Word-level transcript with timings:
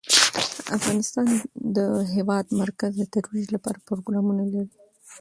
افغانستان 0.77 1.27
د 1.35 1.37
د 1.77 1.79
هېواد 2.15 2.45
مرکز 2.61 2.91
د 2.97 3.03
ترویج 3.13 3.47
لپاره 3.55 3.77
پروګرامونه 3.89 4.43
لري. 4.53 4.75